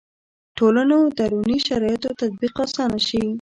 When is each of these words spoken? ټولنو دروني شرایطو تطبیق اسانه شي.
ټولنو 0.57 0.97
دروني 1.17 1.57
شرایطو 1.67 2.09
تطبیق 2.21 2.55
اسانه 2.65 2.99
شي. 3.07 3.23